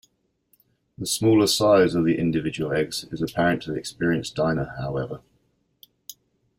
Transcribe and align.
The 0.97 1.05
smaller 1.05 1.45
size 1.45 1.93
of 1.93 2.05
the 2.05 2.17
individual 2.17 2.71
eggs 2.71 3.03
is 3.11 3.21
apparent 3.21 3.61
to 3.61 3.69
the 3.71 3.77
experienced 3.77 4.33
diner, 4.33 4.73
however. 4.79 5.21